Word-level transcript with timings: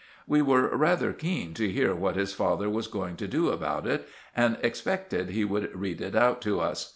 We 0.25 0.41
were 0.41 0.75
rather 0.75 1.13
keen 1.13 1.53
to 1.53 1.71
hear 1.71 1.93
what 1.93 2.15
his 2.15 2.33
father 2.33 2.67
was 2.71 2.87
going 2.87 3.17
to 3.17 3.27
do 3.27 3.49
about 3.49 3.85
it, 3.85 4.09
and 4.35 4.57
expected 4.63 5.29
he 5.29 5.45
would 5.45 5.79
read 5.79 6.01
it 6.01 6.15
out 6.15 6.41
to 6.41 6.59
us. 6.59 6.89